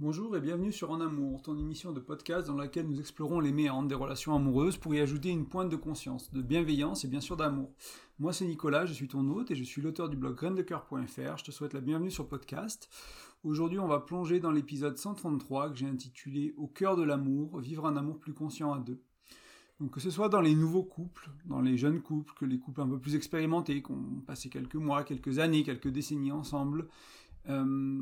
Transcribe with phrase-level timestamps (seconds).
[0.00, 3.52] Bonjour et bienvenue sur En Amour, ton émission de podcast dans laquelle nous explorons les
[3.52, 7.20] méandres des relations amoureuses pour y ajouter une pointe de conscience, de bienveillance et bien
[7.20, 7.70] sûr d'amour.
[8.18, 11.36] Moi c'est Nicolas, je suis ton hôte et je suis l'auteur du blog graindecoeur.fr.
[11.38, 12.88] Je te souhaite la bienvenue sur podcast.
[13.44, 17.86] Aujourd'hui on va plonger dans l'épisode 133 que j'ai intitulé Au cœur de l'amour, vivre
[17.86, 19.00] un amour plus conscient à deux.
[19.78, 22.80] Donc que ce soit dans les nouveaux couples, dans les jeunes couples, que les couples
[22.80, 26.88] un peu plus expérimentés, qui ont passé quelques mois, quelques années, quelques décennies ensemble,
[27.48, 28.00] euh,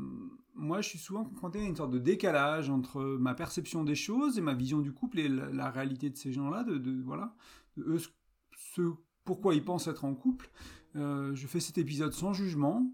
[0.55, 4.37] moi, je suis souvent confronté à une sorte de décalage entre ma perception des choses
[4.37, 7.35] et ma vision du couple et la, réalité de ces gens-là, de, voilà,
[7.75, 8.81] ce,
[9.25, 10.49] pourquoi ils pensent être en couple.
[10.95, 12.91] Euh, je fais cet épisode sans jugement.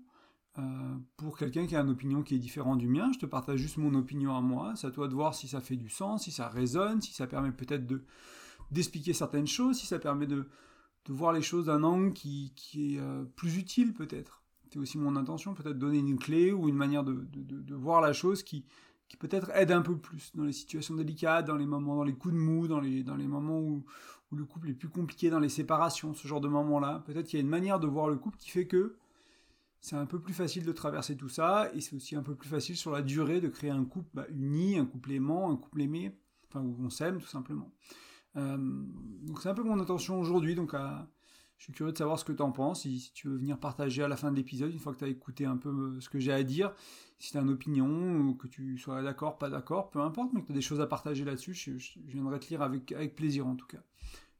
[0.57, 3.59] Euh, pour quelqu'un qui a une opinion qui est différente du mien, je te partage
[3.59, 4.73] juste mon opinion à moi.
[4.75, 7.27] C'est à toi de voir si ça fait du sens, si ça résonne, si ça
[7.27, 8.03] permet peut-être de
[8.71, 10.47] d'expliquer certaines choses, si ça permet de,
[11.05, 13.01] de voir les choses d'un angle qui, qui est
[13.35, 14.38] plus utile peut-être.
[14.69, 17.25] C'était aussi mon intention, peut-être donner une clé ou une manière de,
[17.73, 18.65] voir la chose qui,
[19.07, 22.13] qui peut-être aide un peu plus dans les situations délicates, dans les moments, dans les
[22.13, 23.83] coups de mou, dans les, dans les moments où,
[24.31, 27.01] où le couple est plus compliqué, dans les séparations, ce genre de moments-là.
[27.07, 28.95] Peut-être qu'il y a une manière de voir le couple qui fait que
[29.81, 32.49] c'est un peu plus facile de traverser tout ça, et c'est aussi un peu plus
[32.49, 35.81] facile sur la durée de créer un couple bah, uni, un couple aimant, un couple
[35.81, 36.15] aimé,
[36.47, 37.71] enfin où on s'aime tout simplement.
[38.35, 38.55] Euh,
[39.23, 41.07] donc c'est un peu mon intention aujourd'hui, donc à,
[41.59, 44.01] je suis curieux de savoir ce que tu en penses, si, tu veux venir partager
[44.01, 46.09] à la fin de l'épisode, une fois que tu as écouté un peu euh, ce
[46.09, 46.71] que j'ai à dire,
[47.19, 50.47] si tu as une opinion, que tu sois d'accord, pas d'accord, peu importe, mais que
[50.47, 53.55] tu as des choses à partager là-dessus, je, viendrai te lire avec, avec plaisir en
[53.55, 53.83] tout cas.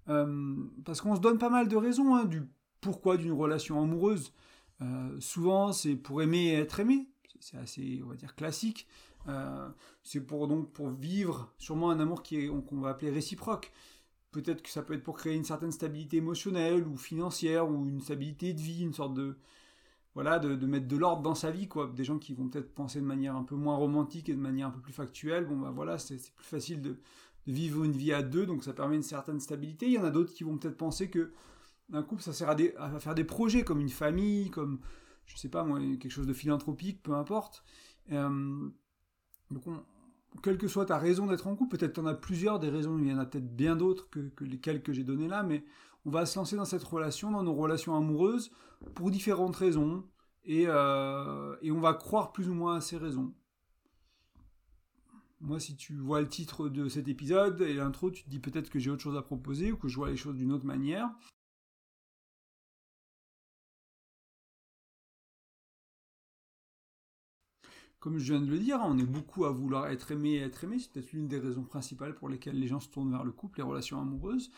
[0.08, 2.44] Euh, parce qu'on se donne pas mal de raisons hein, du
[2.80, 4.32] pourquoi d'une relation amoureuse.
[4.82, 7.10] Euh, souvent, c'est pour aimer et être aimé.
[7.42, 8.88] C'est assez, on va dire, classique.
[10.04, 13.74] c'est pour donc pour vivre sûrement un amour qui est qu'on va appeler réciproque.
[14.32, 18.02] Peut-être que ça peut être pour créer une certaine stabilité émotionnelle ou financière ou une
[18.02, 19.38] stabilité de vie, une sorte de
[20.14, 21.92] voilà de, mettre de l'ordre dans sa vie quoi.
[21.96, 24.68] Des gens qui vont peut-être penser de manière un peu moins romantique et de manière
[24.68, 25.46] un peu plus factuelle.
[25.46, 26.98] Bon bah voilà c'est plus facile de,
[27.48, 29.88] vivre une vie à deux donc ça permet une certaine stabilité.
[29.88, 31.32] Il y en a d'autres qui vont peut-être penser que
[31.92, 34.80] un couple ça sert à, faire des projets comme une famille comme
[35.26, 37.64] je sais pas moi quelque chose de philanthropique peu importe.
[38.12, 38.70] Euh,
[39.50, 39.82] donc on,
[40.44, 42.98] quelle que soit ta raison d'être en couple, peut-être tu en as plusieurs des raisons,
[43.00, 45.44] il y en a peut-être bien d'autres que, que, les quelques que j'ai données là,
[45.44, 45.64] mais
[46.06, 48.52] on va se lancer dans cette relation, dans nos relations amoureuses,
[48.96, 50.06] pour différentes raisons,
[50.46, 53.34] et, euh, et on va croire plus ou moins à ces raisons.
[55.42, 58.70] Moi, si tu vois le titre de cet épisode et l'intro, tu te dis peut-être
[58.70, 61.10] que j'ai autre chose à proposer ou que je vois les choses d'une autre manière.
[68.00, 70.64] Comme je viens de le dire, on est beaucoup à vouloir être aimé et être
[70.64, 70.78] aimé.
[70.80, 73.60] C'est peut-être l'une des raisons principales pour lesquelles les gens se tournent vers le couple,
[73.60, 74.52] les relations amoureuses.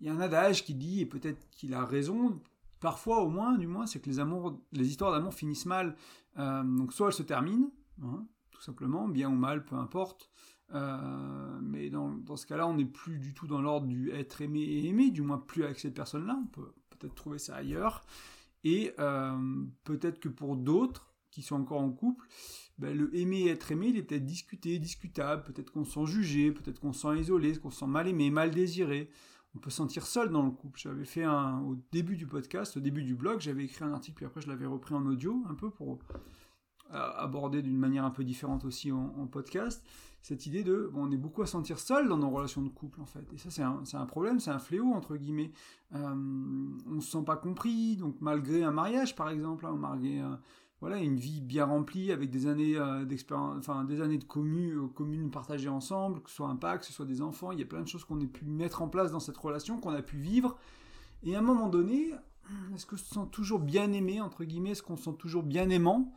[0.00, 2.40] Il y a un adage qui dit, et peut-être qu'il a raison,
[2.80, 5.96] parfois au moins, du moins, c'est que les, amours, les histoires d'amour finissent mal.
[6.38, 10.30] Euh, donc soit elles se terminent, hein, tout simplement, bien ou mal, peu importe.
[10.74, 14.60] Euh, mais dans, ce cas-là, on n'est plus du tout dans l'ordre du être aimé
[14.60, 16.38] et aimé, du moins plus avec cette personne-là.
[16.40, 18.04] On peut peut-être trouver ça ailleurs.
[18.64, 22.26] Et euh, peut-être que pour d'autres qui sont encore en couple,
[22.78, 26.06] ben, le aimer et être aimé, il est peut-être discuté, discutable, peut-être qu'on se sent
[26.06, 29.08] jugé, peut-être qu'on se sent isolé, qu'on se sent mal aimé, mal désiré.
[29.54, 30.78] On peut se sentir seul dans le couple.
[30.78, 34.16] J'avais fait un, au début du podcast, au début du blog, j'avais écrit un article,
[34.16, 35.98] puis après je l'avais repris en audio, un peu pour
[36.92, 39.82] euh, aborder d'une manière un peu différente aussi en, podcast,
[40.20, 42.68] cette idée de, bon, on est beaucoup à se sentir seul dans nos relations de
[42.68, 43.26] couple, en fait.
[43.32, 45.50] Et ça, c'est un, un, problème, c'est un fléau, entre guillemets.
[45.94, 46.14] Euh,
[46.86, 50.20] on se sent pas compris, donc malgré un mariage, par exemple, hein, malgré
[50.80, 54.88] voilà, une vie bien remplie avec des années euh, d'expérience, enfin des années de communes,
[54.94, 57.62] communes partagées ensemble, que ce soit un pacte, que ce soit des enfants, il y
[57.62, 60.02] a plein de choses qu'on a pu mettre en place dans cette relation, qu'on a
[60.02, 60.56] pu vivre.
[61.22, 62.12] Et à un moment donné,
[62.74, 65.70] est-ce que se sent toujours bien aimé entre guillemets, est-ce qu'on se sent toujours bien
[65.70, 66.12] aimant?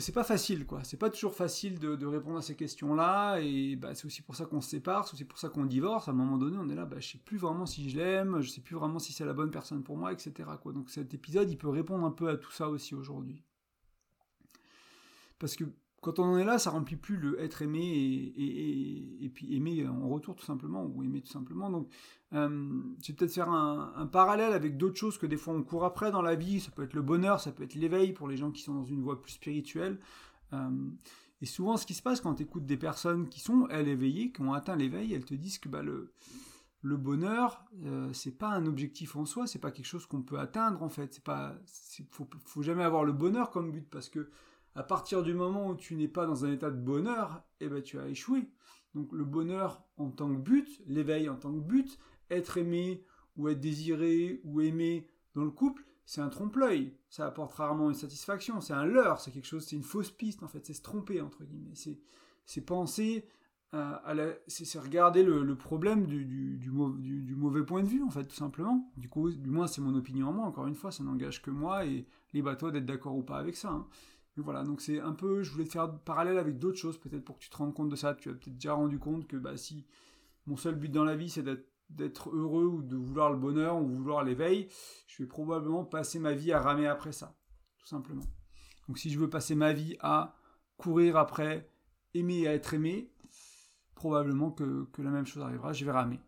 [0.00, 0.82] C'est pas facile, quoi.
[0.82, 4.44] C'est pas toujours facile de, répondre à ces questions-là, et bah, c'est aussi pour ça
[4.44, 6.08] qu'on se sépare, c'est aussi pour ça qu'on divorce.
[6.08, 8.40] À un moment donné, on est là, bah, je sais plus vraiment si je l'aime,
[8.40, 10.32] je sais plus vraiment si c'est la bonne personne pour moi, etc.
[10.60, 10.72] Quoi.
[10.72, 13.44] Donc cet épisode, il peut répondre un peu à tout ça aussi aujourd'hui.
[15.38, 15.64] Parce que
[16.04, 17.80] quand on en est là, ça remplit plus le être aimé
[18.36, 21.70] et, puis aimer en retour tout simplement, ou aimer tout simplement.
[21.70, 21.88] Donc,
[22.34, 26.10] euh, vais peut-être faire un, parallèle avec d'autres choses que des fois on court après
[26.10, 26.60] dans la vie.
[26.60, 28.84] Ça peut être le bonheur, ça peut être l'éveil pour les gens qui sont dans
[28.84, 29.98] une voie plus spirituelle.
[30.52, 30.68] Euh,
[31.40, 34.30] et souvent, ce qui se passe quand tu écoutes des personnes qui sont, elles, éveillées,
[34.30, 36.12] qui ont atteint l'éveil, elles te disent que bah, le,
[36.82, 40.38] le bonheur, euh, c'est pas un objectif en soi, c'est pas quelque chose qu'on peut
[40.38, 41.14] atteindre en fait.
[41.14, 41.54] C'est pas,
[42.10, 44.28] faut, faut jamais avoir le bonheur comme but parce que
[44.74, 47.82] à partir du moment où tu n'es pas dans un état de bonheur, eh ben,
[47.82, 48.50] tu as échoué.
[48.94, 51.98] Donc le bonheur en tant que but, l'éveil en tant que but,
[52.30, 53.04] être aimé
[53.36, 56.96] ou être désiré ou aimé dans le couple, c'est un trompe-l'œil.
[57.08, 58.60] Ça apporte rarement une satisfaction.
[58.60, 59.20] C'est un leurre.
[59.20, 60.64] C'est quelque chose, c'est une fausse piste en fait.
[60.66, 61.74] C'est se tromper entre guillemets.
[62.46, 63.26] C'est, penser
[63.72, 64.14] à,
[64.46, 68.92] c'est, regarder le, problème du, mauvais point de vue en fait, tout simplement.
[68.96, 70.46] Du coup, du moins c'est mon opinion en moi.
[70.46, 73.38] Encore une fois, ça n'engage que moi et libre à toi d'être d'accord ou pas
[73.38, 73.70] avec ça.
[73.70, 73.86] Hein.
[74.36, 77.38] Voilà, donc c'est un peu, je voulais te faire parallèle avec d'autres choses peut-être pour
[77.38, 78.14] que tu te rendes compte de ça.
[78.14, 79.86] Tu as peut-être déjà rendu compte que bah si
[80.46, 81.44] mon seul but dans la vie c'est
[81.88, 84.68] d'être heureux ou de vouloir le bonheur ou vouloir l'éveil,
[85.06, 87.36] je vais probablement passer ma vie à ramer après ça,
[87.78, 88.24] tout simplement.
[88.88, 90.36] Donc si je veux passer ma vie à
[90.76, 91.70] courir après,
[92.14, 93.12] aimer et être aimé,
[93.94, 96.20] probablement que, la même chose arrivera, je vais ramer.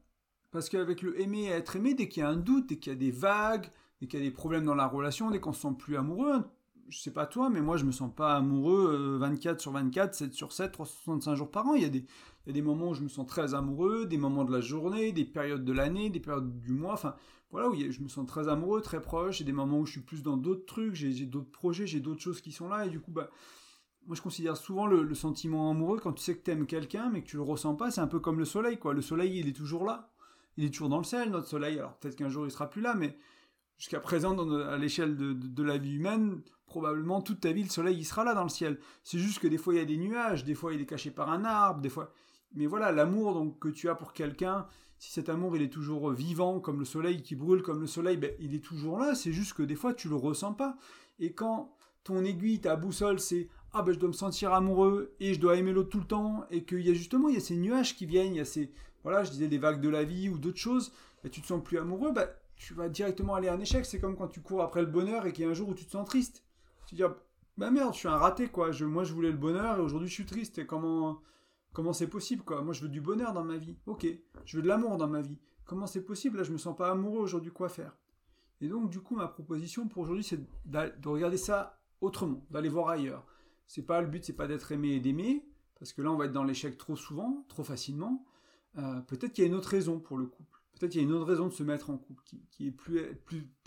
[0.52, 2.92] Parce qu'avec le aimer et être aimé, dès qu'il y a un doute, dès qu'il
[2.92, 3.68] y a des vagues,
[4.00, 6.44] dès qu'il y a des problèmes dans la relation, dès qu'on se sent plus amoureux,
[6.88, 10.14] je sais pas toi, mais moi je me sens pas amoureux 24 euh, sur 24,
[10.14, 11.74] 7 sur 7, 365 jours par an.
[11.74, 14.06] Il y, a des, il y a des moments où je me sens très amoureux,
[14.06, 17.16] des moments de la journée, des périodes de l'année, des périodes du mois, enfin
[17.50, 20.00] voilà, où je me sens très amoureux, très proche, et des moments où je suis
[20.00, 23.00] plus dans d'autres trucs, j'ai d'autres projets, j'ai d'autres choses qui sont là, et du
[23.00, 23.30] coup, bah,
[24.06, 27.22] moi je considère souvent le, sentiment amoureux quand tu sais que tu aimes quelqu'un, mais
[27.22, 28.94] que tu le ressens pas, c'est un peu comme le soleil, quoi.
[28.94, 30.12] Le soleil, il est toujours là,
[30.56, 32.82] il est toujours dans le ciel, notre soleil, alors peut-être qu'un jour il sera plus
[32.82, 33.16] là, mais
[33.78, 34.36] jusqu'à présent,
[34.68, 38.34] à l'échelle de, la vie humaine, probablement toute ta vie, le soleil, il sera là
[38.34, 38.78] dans le ciel.
[39.02, 41.10] C'est juste que des fois, il y a des nuages, des fois, il est caché
[41.10, 42.12] par un arbre, des fois...
[42.54, 44.66] Mais voilà, l'amour donc que tu as pour quelqu'un,
[44.98, 48.16] si cet amour, il est toujours vivant, comme le soleil qui brûle, comme le soleil,
[48.16, 50.78] ben, il est toujours là, c'est juste que des fois, tu le ressens pas.
[51.18, 55.34] Et quand ton aiguille, ta boussole, c'est ah ben je dois me sentir amoureux et
[55.34, 57.40] je dois aimer l'autre tout le temps et qu'il y a justement il y a
[57.40, 58.70] ces nuages qui viennent, il y a ces
[59.02, 60.92] voilà je disais des vagues de la vie ou d'autres choses,
[61.24, 63.86] et tu te sens plus amoureux, ben, tu vas directement aller à un échec.
[63.86, 65.74] C'est comme quand tu cours après le bonheur et qu'il y a un jour où
[65.74, 66.44] tu te sens triste.
[66.86, 67.16] Tu te dis, ah,
[67.56, 68.70] bah merde, je suis un raté, quoi.
[68.82, 70.58] Moi, je voulais le bonheur et aujourd'hui, je suis triste.
[70.58, 71.20] Et comment,
[71.72, 72.62] comment c'est possible, quoi?
[72.62, 73.78] Moi, je veux du bonheur dans ma vie.
[73.86, 74.06] Ok.
[74.44, 75.38] Je veux de l'amour dans ma vie.
[75.64, 76.38] Comment c'est possible?
[76.38, 77.96] Là, je me sens pas amoureux aujourd'hui, quoi faire?
[78.60, 82.88] Et donc, du coup, ma proposition pour aujourd'hui, c'est de regarder ça autrement, d'aller voir
[82.88, 83.26] ailleurs.
[83.66, 85.44] C'est pas le but, c'est pas d'être aimé et d'aimer,
[85.78, 88.24] parce que là, on va être dans l'échec trop souvent, trop facilement.
[88.78, 90.55] Euh, peut-être qu'il y a une autre raison pour le couple.
[90.78, 93.00] Peut-être qu'il y a une autre raison de se mettre en couple qui, est, plus,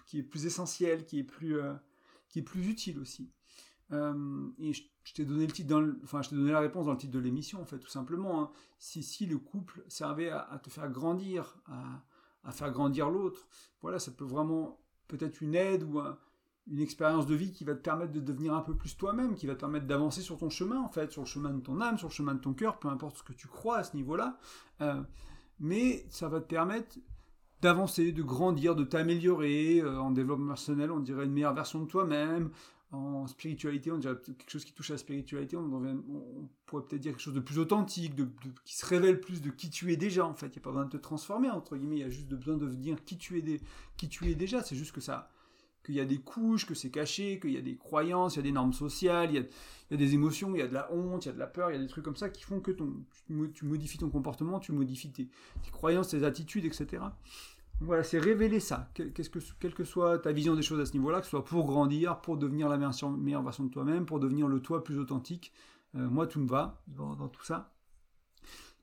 [0.06, 1.74] qui est plus essentielle, qui est plus, euh,
[2.30, 3.32] qui est plus utile aussi.
[3.92, 4.84] Euh, et je,
[5.16, 5.48] t'ai donné
[6.04, 8.42] enfin je donné la réponse dans le titre de l'émission en fait tout simplement.
[8.42, 8.52] Hein.
[8.78, 12.04] Si, si le couple servait à, te faire grandir, à,
[12.44, 13.48] à faire grandir l'autre,
[13.82, 16.00] voilà ça peut vraiment peut-être une aide ou
[16.70, 19.48] une expérience de vie qui va te permettre de devenir un peu plus toi-même, qui
[19.48, 21.98] va te permettre d'avancer sur ton chemin en fait, sur le chemin de ton âme,
[21.98, 24.38] sur le chemin de ton cœur, peu importe ce que tu crois à ce niveau-là.
[24.82, 25.02] Euh,
[25.60, 26.98] mais ça va te permettre
[27.62, 29.82] d'avancer, de grandir, de t'améliorer.
[29.82, 32.50] Euh, en développement personnel, on dirait une meilleure version de toi-même.
[32.92, 37.12] En spiritualité, on dirait quelque chose qui touche à la spiritualité, on, pourrait peut-être dire
[37.12, 38.28] quelque chose de plus authentique, de,
[38.66, 40.48] qui se révèle plus de qui tu es déjà, en fait.
[40.48, 42.56] Il n'y a pas besoin de te transformer, entre guillemets, il y a juste besoin
[42.56, 43.62] de devenir qui tu es,
[43.96, 44.64] qui tu es déjà.
[44.64, 45.30] C'est juste que ça,
[45.84, 48.40] qu'il y a des couches, que c'est caché, qu'il y a des croyances, il y
[48.40, 51.26] a des normes sociales, il y a, des émotions, il y a de la honte,
[51.26, 52.60] il y a de la peur, il y a des trucs comme ça qui font
[52.60, 52.94] que ton,
[53.54, 55.30] tu, modifies ton comportement, tu modifies tes,
[55.72, 57.04] croyances, tes attitudes, etc.
[57.82, 60.94] Voilà, c'est révéler ça, qu'est-ce que, quelle que soit ta vision des choses à ce
[60.94, 64.48] niveau-là, que ce soit pour grandir, pour devenir la meilleure version de toi-même, pour devenir
[64.48, 65.54] le toi plus authentique.
[65.96, 67.72] Euh, moi, tout me va dans tout ça.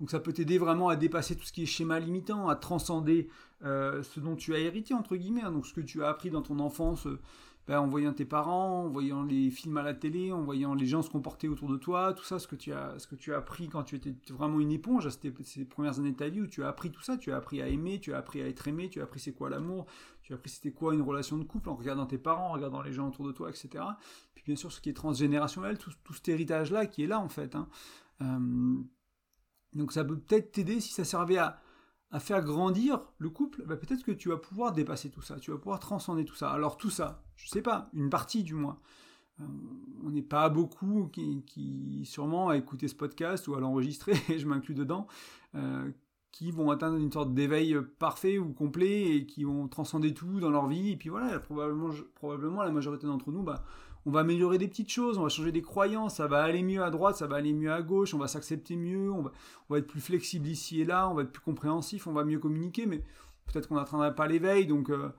[0.01, 3.29] Donc ça peut t'aider vraiment à dépasser tout ce qui est schéma limitant, à transcender
[3.65, 5.53] euh, ce dont tu as hérité, entre guillemets, hein.
[5.53, 7.19] donc ce que tu as appris dans ton enfance euh,
[7.67, 10.87] ben, en voyant tes parents, en voyant les films à la télé, en voyant les
[10.87, 13.33] gens se comporter autour de toi, tout ça, ce que tu as, ce que tu
[13.33, 16.43] as appris quand tu étais vraiment une éponge, c'était ces premières années de ta vie
[16.43, 18.47] où tu as appris tout ça, tu as appris à aimer, tu as appris à
[18.47, 19.87] être aimé, tu as appris c'est quoi l'amour,
[20.23, 22.83] tu as appris c'était quoi une relation de couple en regardant tes parents, en regardant
[22.83, 23.83] les gens autour de toi, etc.
[24.35, 27.29] Puis bien sûr ce qui est transgénérationnel, tout, tout cet héritage-là qui est là en
[27.29, 27.57] fait.
[27.57, 27.67] Hein.
[28.23, 28.76] Euh,
[29.76, 31.61] donc ça peut peut-être t'aider si ça servait à,
[32.18, 35.59] faire grandir le couple, bah, peut-être que tu vas pouvoir dépasser tout ça, tu vas
[35.59, 36.50] pouvoir transcender tout ça.
[36.50, 38.78] Alors tout ça, je sais pas, une partie du moins.
[39.40, 39.45] Euh,
[40.02, 44.75] on n'est pas beaucoup qui, sûrement à écouter ce podcast ou à l'enregistrer, je m'inclus
[44.75, 45.09] dedans,
[45.56, 45.90] euh,
[46.33, 50.50] qui vont atteindre une sorte d'éveil parfait ou complet et qui vont transcender tout dans
[50.50, 50.92] leur vie.
[50.92, 53.62] Et puis voilà, probablement, probablement la majorité d'entre nous, bah,
[54.07, 56.83] on va améliorer des petites choses, on va changer des croyances, ça va aller mieux
[56.83, 59.23] à droite, ça va aller mieux à gauche, on va s'accepter mieux, on
[59.69, 62.39] va, être plus flexible ici et là, on va être plus compréhensif, on va mieux
[62.39, 63.03] communiquer, mais
[63.47, 65.11] peut-être qu'on n'atteindra pas l'éveil, donc, euh,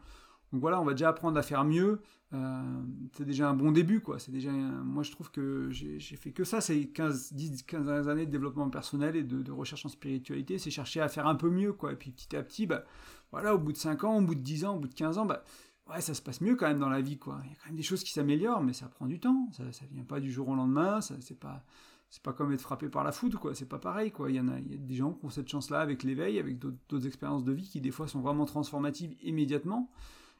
[0.54, 2.00] voilà, on va déjà apprendre à faire mieux.
[2.34, 2.82] Euh,
[3.14, 4.20] c'est déjà un bon début, quoi.
[4.20, 8.26] C'est déjà, moi je trouve que j'ai fait que ça, c'est 15, 10, 15 années
[8.26, 11.74] de développement personnel et de, recherche en spiritualité, c'est chercher à faire un peu mieux,
[11.74, 11.94] quoi.
[11.94, 12.84] Et puis petit à petit, bah,
[13.32, 15.18] voilà, au bout de 5 ans, au bout de 10 ans, au bout de 15
[15.18, 15.44] ans, bah,
[15.90, 17.42] ouais, ça se passe mieux quand même dans la vie, quoi.
[17.46, 19.50] Il y a quand même des choses qui s'améliorent, mais ça prend du temps.
[19.52, 21.02] Ça, ça vient pas du jour au lendemain.
[21.02, 21.64] Ça, c'est pas,
[22.10, 23.56] c'est pas comme être frappé par la foudre, quoi.
[23.56, 24.30] C'est pas pareil, quoi.
[24.30, 26.40] Il y en a, il y a des gens qui ont cette chance-là avec l'éveil,
[26.40, 29.92] avec d'autres expériences de vie qui des fois sont vraiment transformatives immédiatement.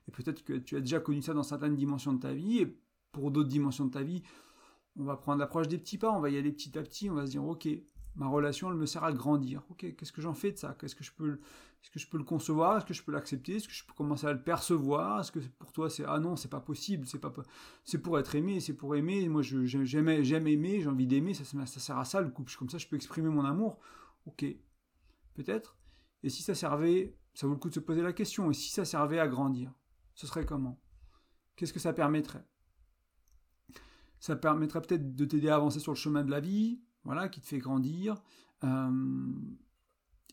[0.08, 2.78] Et peut-être que tu as déjà connu ça dans certaines dimensions de ta vie, et
[3.12, 4.24] pour d'autres dimensions de ta vie,
[4.98, 7.14] on va prendre l'approche des petits pas, on va y aller petit à petit, on
[7.14, 7.68] va se dire, ok,
[8.16, 9.64] ma relation, elle me sert à grandir.
[9.70, 10.76] Ok, qu'est-ce que j'en fais de ça?
[10.80, 11.40] Qu'est-ce que je peux,
[11.84, 12.78] est-ce que je peux le concevoir?
[12.78, 13.56] Est-ce que je peux l'accepter?
[13.56, 15.22] Est-ce que je peux commencer à le percevoir?
[15.22, 17.34] Est-ce que pour toi c'est ah non, c'est pas possible, c'est pas,
[17.84, 19.30] c'est pour être aimé, c'est pour aimer.
[19.30, 20.08] Moi, j'aime, j'aime
[20.48, 21.34] aimer, j'ai envie d'aimer.
[21.34, 22.54] Ça, ça sert à ça le couple.
[22.58, 23.80] Comme ça, je peux exprimer mon amour.
[24.26, 24.46] Ok,
[25.34, 25.78] peut-être.
[26.24, 28.50] Et si ça servait, ça vaut le coup de se poser la question.
[28.52, 29.72] Et si ça servait à grandir,
[30.16, 30.82] ce serait comment?
[31.56, 32.46] Qu'est-ce que ça permettrait?
[34.20, 37.40] Ça permettrait peut-être de t'aider à avancer sur le chemin de la vie, voilà, qui
[37.40, 38.16] te fait grandir.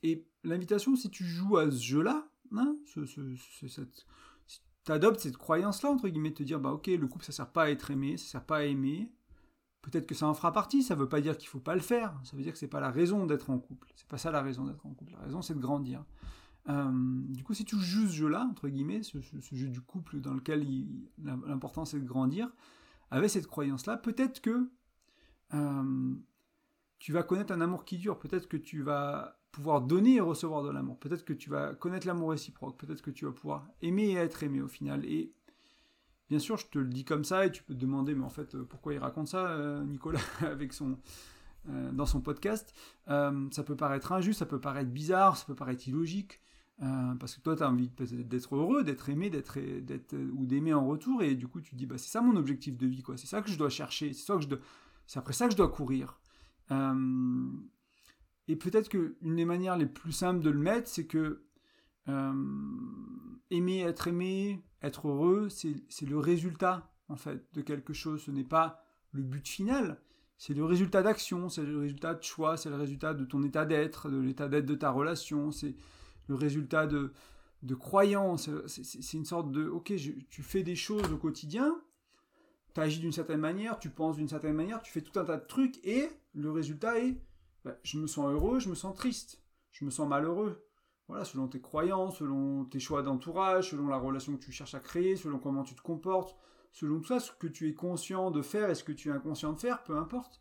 [0.04, 5.90] Et l'invitation, si tu joues à ce jeu-là, hein, ce, si tu adoptes cette croyance-là,
[5.90, 8.18] entre guillemets, de te dire, bah ok, le couple, ça sert pas à être aimé,
[8.18, 9.10] ça sert pas à aimer,
[9.80, 12.14] peut-être que ça en fera partie, ça veut pas dire qu'il faut pas le faire,
[12.22, 14.42] ça veut dire que c'est pas la raison d'être en couple, c'est pas ça la
[14.42, 16.04] raison d'être en couple, la raison c'est de grandir.
[16.68, 16.90] Euh,
[17.28, 19.18] du coup, si tu joues ce jeu-là, entre guillemets, ce,
[19.52, 20.66] jeu du couple dans lequel
[21.18, 22.50] l'important c'est de grandir,
[23.10, 24.70] avec cette croyance-là, peut-être que
[25.54, 26.14] euh,
[27.04, 28.18] tu vas connaître un amour qui dure.
[28.18, 30.98] Peut-être que tu vas pouvoir donner et recevoir de l'amour.
[30.98, 32.78] Peut-être que tu vas connaître l'amour réciproque.
[32.78, 35.04] Peut-être que tu vas pouvoir aimer et être aimé au final.
[35.04, 35.34] Et
[36.30, 38.30] bien sûr, je te le dis comme ça et tu peux te demander, mais en
[38.30, 40.96] fait, euh, pourquoi il raconte ça, euh, Nicolas, avec son,
[41.68, 42.72] euh, dans son podcast?
[43.06, 46.40] Ça peut paraître injuste, ça peut paraître bizarre, ça peut paraître illogique.
[46.78, 49.58] parce que toi, tu as envie d'être heureux, d'être aimé, d'être,
[50.32, 52.78] ou d'aimer en retour, et du coup, tu te dis, bah, c'est ça mon objectif
[52.78, 53.18] de vie, quoi.
[53.18, 56.18] C'est ça que je dois chercher, c'est après ça que je dois courir.
[56.70, 57.46] Euh,
[58.48, 61.44] et peut-être qu'une des manières les plus simples de le mettre, c'est que
[62.08, 62.32] euh,
[63.50, 68.22] aimer, être aimé, être heureux, c'est le résultat en fait de quelque chose.
[68.22, 70.00] Ce n'est pas le but final.
[70.36, 73.64] C'est le résultat d'action, c'est le résultat de choix, c'est le résultat de ton état
[73.64, 75.76] d'être, de l'état d'être de ta relation, c'est
[76.26, 77.12] le résultat de,
[77.62, 78.50] de croyance.
[78.66, 79.92] C'est une sorte de, ok,
[80.28, 81.80] tu fais des choses au quotidien,
[82.74, 85.36] tu agis d'une certaine manière, tu penses d'une certaine manière, tu fais tout un tas
[85.36, 87.20] de trucs et le résultat est
[87.64, 90.64] bah, je me sens heureux, je me sens triste, je me sens malheureux.
[91.08, 94.80] Voilà, selon tes croyances, selon tes choix d'entourage, selon la relation que tu cherches à
[94.80, 96.34] créer, selon comment tu te comportes,
[96.72, 99.12] selon tout ça, ce que tu es conscient de faire et ce que tu es
[99.12, 100.40] inconscient de faire, peu importe.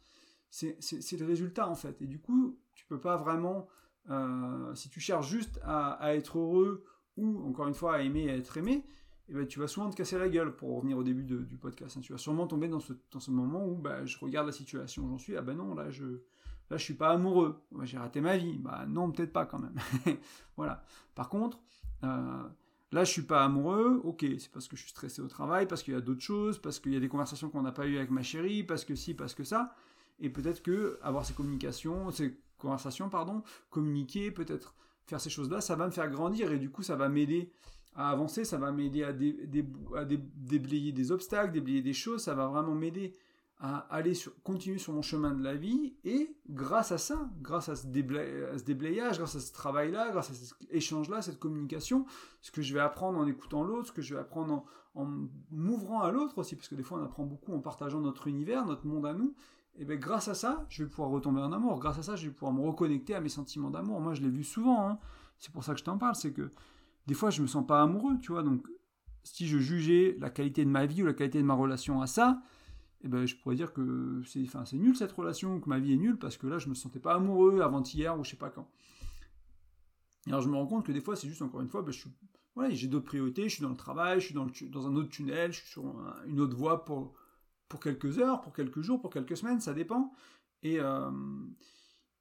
[0.50, 2.02] C'est le résultat en fait.
[2.02, 3.68] Et du coup, tu peux pas vraiment,
[4.10, 6.86] euh, si tu cherches juste à, être heureux
[7.18, 8.86] ou encore une fois à aimer et à être aimé,
[9.34, 11.98] eh ben, tu vas souvent te casser la gueule pour revenir au début du podcast.
[11.98, 12.02] Hein.
[12.02, 15.06] Tu vas sûrement tomber dans ce, dans ce moment où bah, je regarde la situation
[15.06, 15.36] où j'en suis.
[15.36, 16.06] Ah ben non, là je
[16.70, 17.60] là je suis pas amoureux.
[17.82, 18.60] J'ai raté ma vie.
[18.60, 19.76] Bah non, peut-être pas quand même.
[20.56, 20.84] voilà.
[21.16, 21.60] Par contre,
[22.04, 22.44] euh,
[22.92, 24.02] là je suis pas amoureux.
[24.04, 26.60] Ok, c'est parce que je suis stressé au travail, parce qu'il y a d'autres choses,
[26.60, 28.94] parce qu'il y a des conversations qu'on n'a pas eues avec ma chérie, parce que
[28.94, 29.74] si, parce que ça.
[30.20, 34.76] Et peut-être que avoir ces communications, ces conversations, pardon, communiquer, peut-être
[35.08, 37.52] faire ces choses-là, ça va me faire grandir et du coup ça va m'aider
[37.96, 42.76] à avancer, ça va m'aider à, déblayer des obstacles, déblayer des choses, ça va vraiment
[42.76, 43.14] m'aider
[43.60, 47.70] à aller sur, continuer sur mon chemin de la vie et grâce à ça, grâce
[47.70, 52.06] à ce, déblayage, grâce à ce travail-là, grâce à cet échange-là, cette communication,
[52.42, 55.08] ce que je vais apprendre en écoutant l'autre, ce que je vais apprendre en,
[55.50, 58.66] m'ouvrant à l'autre aussi, parce que des fois on apprend beaucoup en partageant notre univers,
[58.66, 59.34] notre monde à nous,
[59.78, 62.28] et bien grâce à ça, je vais pouvoir retomber en amour, grâce à ça, je
[62.28, 64.02] vais pouvoir me reconnecter à mes sentiments d'amour.
[64.02, 65.00] Moi je l'ai vu souvent, hein.
[65.40, 66.52] c'est pour ça que je t'en parle, c'est que
[67.08, 68.68] des fois je me sens pas amoureux, tu vois, donc
[69.24, 72.08] si je jugeais la qualité de ma vie ou la qualité de ma relation à
[72.08, 72.42] ça,
[73.02, 75.98] eh ben, je pourrais dire que c'est enfin, nul cette relation, que ma vie est
[75.98, 78.70] nulle, parce que là je me sentais pas amoureux avant-hier ou je sais pas quand.
[80.28, 81.94] alors je me rends compte que des fois c'est juste encore une fois, ben,
[82.56, 85.10] voilà, j'ai d'autres priorités, je suis dans le travail, je suis dans, dans un autre
[85.10, 85.84] tunnel, je suis sur
[86.28, 87.16] une autre voie pour,
[87.68, 90.14] pour quelques heures, pour quelques jours, pour quelques semaines, ça dépend.
[90.62, 91.10] Et, euh,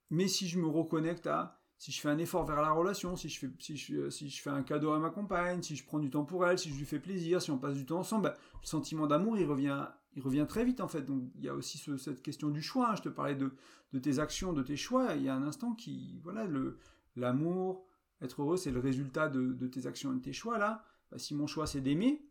[0.09, 3.29] mais si je me reconnecte à si je fais un effort vers la relation, si
[3.29, 5.99] je fais, si je, si je fais un cadeau à ma compagne, si je prends
[5.99, 8.23] du temps pour elle, si je lui fais plaisir, si on passe du temps ensemble,
[8.23, 11.03] bah, le sentiment d'amour, il revient, il revient très vite en fait.
[11.03, 12.91] Donc il y a aussi cette question du choix.
[12.91, 12.95] Hein.
[12.95, 13.51] Je te parlais de,
[13.93, 15.17] de, tes actions, de tes choix.
[15.17, 16.79] Il y a un instant qui, voilà, le,
[17.17, 17.85] l'amour,
[18.21, 20.85] être heureux, c'est le résultat de, de, tes actions et de tes choix là.
[21.11, 22.25] Bah, si mon choix c'est d'aimer,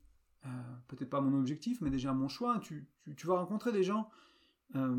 [0.45, 0.49] euh,
[0.87, 4.09] peut-être pas mon objectif, mais déjà mon choix, tu, tu, tu vas rencontrer des gens
[4.75, 4.95] euh,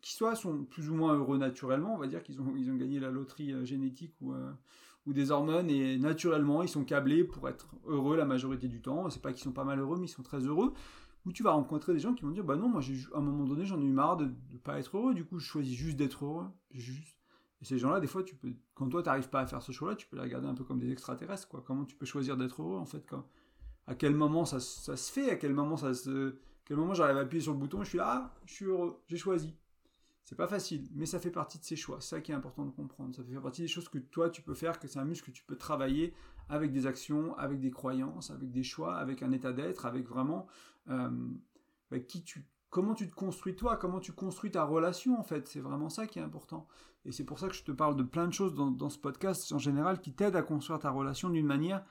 [0.00, 2.76] qui soit sont plus ou moins heureux naturellement, on va dire qu'ils ont, ils ont
[2.76, 4.52] gagné la loterie euh, génétique ou, euh,
[5.06, 9.10] ou des hormones et naturellement ils sont câblés pour être heureux la majorité du temps.
[9.10, 10.72] C'est pas qu'ils sont pas malheureux, mais ils sont très heureux.
[11.26, 13.44] Ou tu vas rencontrer des gens qui vont dire bah non, moi à un moment
[13.44, 15.96] donné j'en ai eu marre de ne pas être heureux, du coup je choisis juste
[15.96, 16.46] d'être heureux.
[16.70, 17.18] Juste.
[17.60, 19.96] Et ces gens-là, des fois, tu peux, quand toi t'arrives pas à faire ce choix-là,
[19.96, 21.62] tu peux les regarder un peu comme des extraterrestres, quoi.
[21.66, 23.26] Comment tu peux choisir d'être heureux en fait, quand,
[23.86, 26.36] à quel moment ça, ça se fait, à quel moment ça se
[26.68, 29.02] quel moment j'arrive à appuyer sur le bouton, je suis là, ah, je suis heureux,
[29.06, 29.56] j'ai choisi.
[30.22, 32.02] C'est pas facile, mais ça fait partie de ses choix.
[32.02, 33.16] C'est ça qui est important de comprendre.
[33.16, 35.34] Ça fait partie des choses que toi tu peux faire, que c'est un muscle que
[35.34, 36.12] tu peux travailler
[36.50, 40.46] avec des actions, avec des croyances, avec des choix, avec un état d'être, avec vraiment
[40.90, 41.08] euh,
[41.90, 45.48] bah, qui tu, comment tu te construis toi, comment tu construis ta relation en fait.
[45.48, 46.68] C'est vraiment ça qui est important.
[47.06, 48.98] Et c'est pour ça que je te parle de plein de choses dans, dans ce
[48.98, 51.82] podcast en général qui t'aident à construire ta relation d'une manière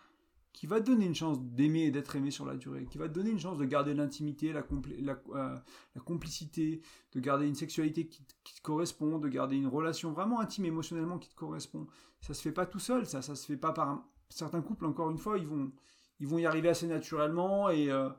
[0.57, 3.07] qui va te donner une chance d'aimer et d'être aimé sur la durée, qui va
[3.07, 5.55] te donner une chance de garder l'intimité, la, euh,
[5.93, 10.65] la, complicité, de garder une sexualité qui, te correspond, de garder une relation vraiment intime
[10.65, 11.85] émotionnellement qui te correspond.
[12.21, 14.87] Ça se fait pas tout seul, ça, ça se fait pas par certains couples.
[14.87, 15.71] Encore une fois, ils vont,
[16.19, 18.09] ils vont y arriver assez naturellement et euh,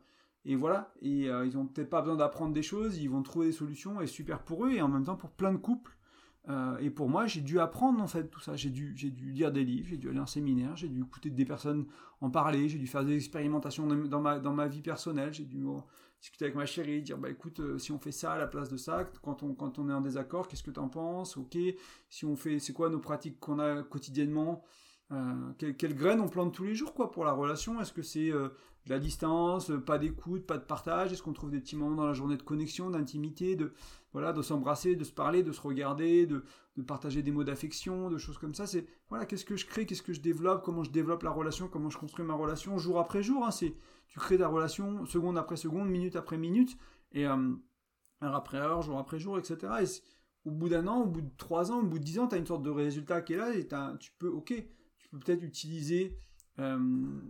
[0.44, 0.92] et voilà.
[1.02, 4.00] Et euh, ils ont peut-être pas besoin d'apprendre des choses, ils vont trouver des solutions
[4.00, 5.97] et super pour eux et en même temps pour plein de couples
[6.48, 8.56] euh, et pour moi, j'ai dû apprendre en fait tout ça.
[8.56, 11.30] J'ai dû, j'ai dû lire des livres, j'ai dû aller en séminaire, j'ai dû écouter
[11.30, 11.86] des personnes
[12.20, 15.62] en parler, j'ai dû faire des expérimentations dans ma, dans ma vie personnelle, j'ai dû
[16.20, 18.70] discuter avec ma chérie, dire bah écoute, euh, si on fait ça à la place
[18.70, 21.36] de ça, quand on, quand on est en désaccord, qu'est-ce que tu en penses?
[21.36, 21.56] Ok,
[22.08, 24.64] si on fait, c'est quoi nos pratiques qu'on a quotidiennement?
[25.12, 27.80] Euh, quelle, graine on plante tous les jours quoi pour la relation?
[27.80, 28.50] Est-ce que c'est de
[28.86, 31.12] la distance, pas d'écoute, pas de partage?
[31.12, 33.72] Est-ce qu'on trouve des petits moments dans la journée de connexion, d'intimité, de
[34.12, 36.42] voilà, de s'embrasser, de se parler, de se regarder, de,
[36.86, 38.66] partager des mots d'affection, de choses comme ça?
[38.66, 41.68] C'est voilà, qu'est-ce que je crée, qu'est-ce que je développe, comment je développe la relation,
[41.68, 43.46] comment je construis ma relation jour après jour.
[43.46, 43.50] Hein?
[43.50, 43.74] c'est
[44.08, 46.76] tu crées ta relation seconde après seconde, minute après minute,
[47.12, 47.54] et euh,
[48.22, 49.72] heure après heure, jour après jour, etc.
[49.82, 52.26] Et au bout d'un an, au bout de trois ans, au bout de dix ans,
[52.26, 53.66] tu as une sorte de résultat qui est là, et
[53.98, 54.54] tu peux, ok,
[55.10, 56.18] peux peut-être utiliser
[56.58, 57.20] euh,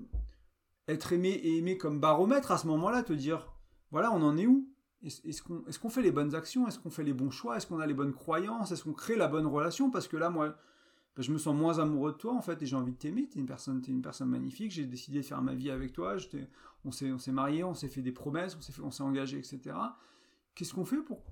[0.89, 3.53] être aimé et aimé comme baromètre à ce moment-là, te dire,
[3.91, 4.69] voilà, on en est où?
[5.03, 6.67] Est-ce qu'on fait les bonnes actions?
[6.67, 7.57] Est-ce qu'on fait les bons choix?
[7.57, 8.73] Est-ce qu'on a les bonnes croyances?
[8.73, 9.91] Est-ce qu'on crée la bonne relation?
[9.91, 10.57] Parce que là, moi,
[11.15, 13.29] ben, je me sens moins amoureux de toi, en fait, et j'ai envie de t'aimer.
[13.29, 14.73] T'es une personne, es une personne magnifique.
[14.73, 16.17] J'ai décidé de faire ma vie avec toi.
[16.85, 19.77] On s'est, marié, on s'est fait des promesses, on s'est, on s'est engagé, etc.
[20.55, 21.23] Qu'est-ce qu'on fait pour,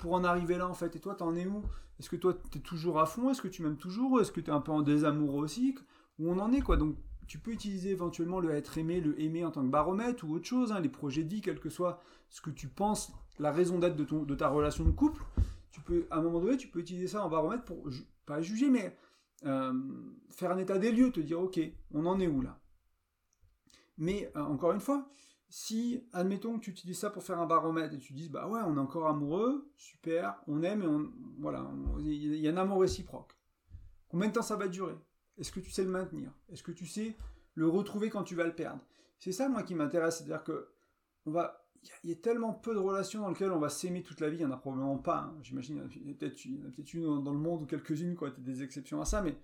[0.00, 0.96] pour en arriver là, en fait.
[0.96, 1.62] Et toi, t'en es où?
[1.98, 3.30] Est-ce que toi, t'es toujours à fond?
[3.30, 4.20] Est-ce que tu m'aimes toujours?
[4.20, 5.76] Est-ce que t'es un peu en désamour aussi?
[6.18, 6.76] Où on en est, quoi?
[6.76, 10.34] Donc, tu peux utiliser éventuellement le être aimé, le aimer en tant que baromètre ou
[10.34, 13.78] autre chose, hein, les projets vie, quel que soit ce que tu penses, la raison
[13.78, 15.22] d'être de, de ta relation de couple.
[15.70, 17.88] Tu peux, à un moment donné, tu peux utiliser ça en baromètre pour,
[18.26, 18.96] pas juger, mais
[19.44, 19.72] euh,
[20.30, 21.60] faire un état des lieux, te dire, ok,
[21.92, 22.58] on en est où là?
[23.96, 25.08] Mais euh, encore une fois,
[25.50, 28.60] si, admettons que tu utilises ça pour faire un baromètre et tu dis, bah ouais,
[28.64, 32.80] on est encore amoureux, super, on aime et on, voilà, il y a un amour
[32.80, 33.36] réciproque.
[34.08, 34.94] Combien de temps ça va durer?
[35.38, 36.32] Est-ce que tu sais le maintenir?
[36.50, 37.16] Est-ce que tu sais
[37.54, 38.80] le retrouver quand tu vas le perdre?
[39.18, 40.18] C'est ça, moi, qui m'intéresse.
[40.18, 40.68] C'est-à-dire que
[41.26, 41.66] on va,
[42.04, 44.36] il y, a tellement peu de relations dans lesquelles on va s'aimer toute la vie.
[44.36, 45.18] Il n'y en a probablement pas.
[45.18, 45.38] Hein.
[45.42, 48.30] J'imagine, il y en a peut-être une dans le monde ou quelques-unes, quoi.
[48.30, 49.36] des exceptions à ça, mais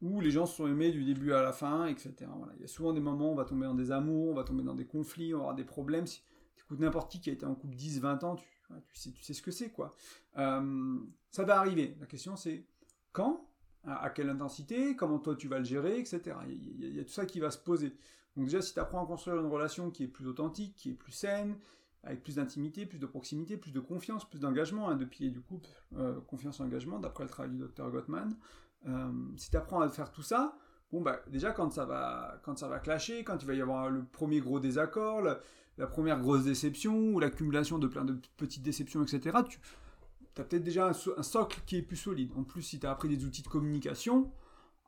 [0.00, 2.14] où les gens se sont aimés du début à la fin, etc.
[2.56, 4.44] Il y a souvent des moments où on va tomber dans des amours, on va
[4.44, 6.06] tomber dans des conflits, on va avoir des problèmes.
[6.06, 6.22] Si
[6.68, 8.46] tu n'importe qui qui a été en couple 10, 20 ans, tu,
[8.92, 9.94] sais, tu sais ce que c'est, quoi.
[10.36, 10.98] Euh,
[11.30, 11.96] ça va arriver.
[12.00, 12.66] La question, c'est
[13.12, 13.48] quand
[13.84, 16.36] à quelle intensité, comment toi tu vas le gérer, etc.
[16.48, 17.96] Il y, a, tout ça qui va se poser.
[18.36, 20.94] Donc déjà, si tu apprends à construire une relation qui est plus authentique, qui est
[20.94, 21.56] plus saine,
[22.02, 25.40] avec plus d'intimité, plus de proximité, plus de confiance, plus d'engagement, hein, de pilier du
[25.40, 28.36] couple, euh, confiance engagement, d'après le travail du docteur Gottman,
[28.86, 30.56] euh, si tu apprends à faire tout ça,
[30.92, 33.90] bon bah déjà quand ça va quand ça va clasher, quand il va y avoir
[33.90, 39.02] le premier gros désaccord, la, première grosse déception, ou l'accumulation de plein de petites déceptions,
[39.02, 39.58] etc., tu,
[40.38, 42.30] as peut-être déjà un, socle qui est plus solide.
[42.36, 44.30] En plus, si tu as appris des outils de communication,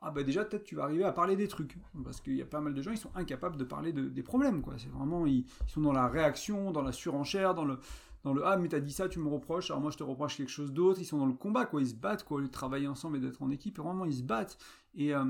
[0.01, 1.77] ah bah déjà peut-être tu vas arriver à parler des trucs.
[2.03, 4.63] Parce qu'il y a pas mal de gens, ils sont incapables de parler des problèmes.
[4.77, 7.79] C'est vraiment, ils, sont dans la réaction, dans la surenchère, dans le,
[8.23, 10.37] dans le ah mais t'as dit ça, tu me reproches, alors moi je te reproche
[10.37, 10.99] quelque chose d'autre.
[10.99, 11.81] Ils sont dans le combat, quoi.
[11.81, 12.41] Ils se battent, quoi.
[12.41, 14.57] Ils travaillent ensemble et d'être en équipe, vraiment ils se battent.
[14.93, 15.25] Et, euh,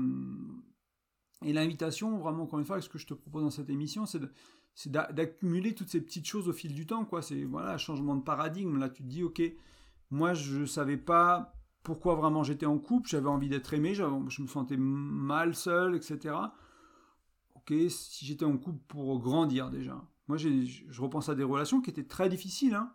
[1.44, 4.90] et l'invitation, vraiment encore une fois, ce que je te propose dans cette émission, c'est
[4.90, 7.22] d'accumuler toutes ces petites choses au fil du temps, quoi.
[7.22, 8.78] C'est voilà, changement de paradigme.
[8.78, 9.42] Là, tu te dis, ok,
[10.10, 14.46] moi, je savais pas pourquoi vraiment j'étais en couple, j'avais envie d'être aimé, je me
[14.46, 16.36] sentais mal seul, etc.
[17.56, 20.00] Ok, si j'étais en couple pour grandir déjà.
[20.32, 22.90] Moi, je repense à des relations qui étaient très difficiles, hein.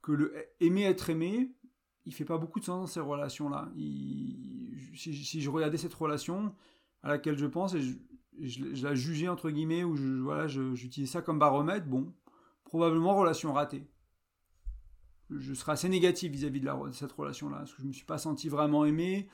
[0.00, 1.52] que le aimer être aimé,
[2.06, 3.70] il fait pas beaucoup de sens dans ces relations-là.
[4.94, 6.54] Si, je regardais cette relation
[7.02, 7.82] à laquelle je pense et
[8.40, 12.14] je, la jugeais entre guillemets ou voilà, j'utilisais ça comme baromètre, bon,
[12.64, 13.86] probablement relation ratée
[15.30, 18.48] je serai assez négatif vis-à-vis de, cette relation-là, parce que je me suis pas senti
[18.48, 19.28] vraiment aimé,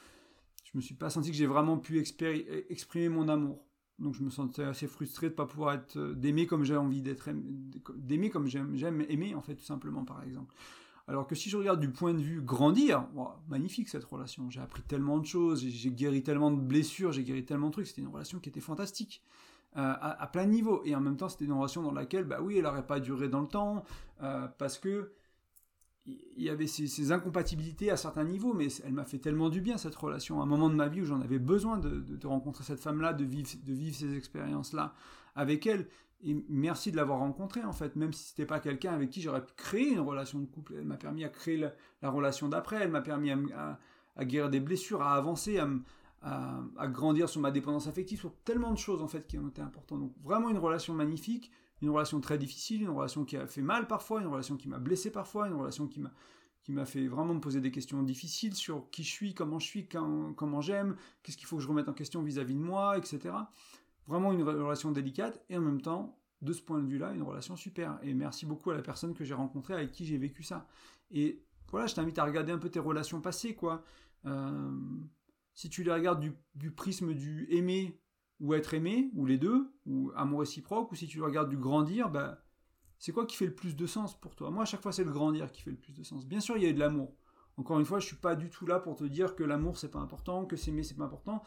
[0.64, 3.69] je me suis pas senti que j'ai vraiment pu exprimer mon amour.
[4.00, 7.02] Donc je me sentais assez frustré de pas pouvoir être euh, d'aimer comme j'ai envie
[7.02, 7.28] d'être
[7.96, 10.54] d'aimer comme j'aime aimer en fait tout simplement par exemple.
[11.08, 13.04] Alors que si je regarde du point de vue grandir,
[13.48, 14.48] magnifique cette relation.
[14.48, 17.88] J'ai appris tellement de choses, j'ai guéri tellement de blessures, j'ai guéri tellement de trucs.
[17.88, 19.20] C'était une relation qui était fantastique.
[19.76, 20.82] Euh, à, plein niveau.
[20.84, 23.28] Et en même temps, c'était une relation dans laquelle, bah oui, elle n'aurait pas duré
[23.28, 23.84] dans le temps,
[24.20, 25.12] euh, parce que
[26.36, 29.76] il y avait ces, incompatibilités à certains niveaux, mais elle m'a fait tellement du bien
[29.76, 30.40] cette relation.
[30.40, 33.24] À un moment de ma vie où j'en avais besoin de, rencontrer cette femme-là, de
[33.24, 34.94] vivre, de vivre ces expériences-là
[35.34, 35.86] avec elle.
[36.22, 39.42] Et merci de l'avoir rencontrée en fait, même si c'était pas quelqu'un avec qui j'aurais
[39.42, 40.74] pu créer une relation de couple.
[40.76, 43.78] Elle m'a permis à créer la, relation d'après, elle m'a permis à,
[44.20, 45.68] guérir des blessures, à avancer, à,
[46.76, 49.62] à, grandir sur ma dépendance affective, sur tellement de choses en fait qui ont été
[49.62, 50.00] importantes.
[50.00, 51.50] Donc vraiment une relation magnifique
[51.82, 54.78] une relation très difficile, une relation qui a fait mal parfois, une relation qui m'a
[54.78, 56.12] blessé parfois, une relation qui m'a
[56.62, 59.66] qui m'a fait vraiment me poser des questions difficiles sur qui je suis, comment je
[59.66, 63.34] suis, comment j'aime, qu'est-ce qu'il faut que je remette en question vis-à-vis de moi, etc.
[64.06, 67.56] Vraiment une relation délicate et en même temps, de ce point de vue-là, une relation
[67.56, 67.98] super.
[68.02, 70.66] Et merci beaucoup à la personne que j'ai rencontrée avec qui j'ai vécu ça.
[71.10, 73.82] Et voilà, je t'invite à regarder un peu tes relations passées, quoi.
[74.26, 74.70] Euh,
[75.54, 77.98] si tu les regardes du prisme du aimer
[78.40, 82.10] ou être aimé, ou les deux, ou amour réciproque, ou si tu regardes du grandir,
[82.10, 82.42] bah,
[82.98, 84.50] c'est quoi qui fait le plus de sens pour toi?
[84.50, 86.26] Moi, à chaque fois, c'est le grandir qui fait le plus de sens.
[86.26, 87.14] Bien sûr, il y a de l'amour.
[87.56, 89.90] Encore une fois, je suis pas du tout là pour te dire que l'amour c'est
[89.90, 91.42] pas important, que s'aimer c'est pas important.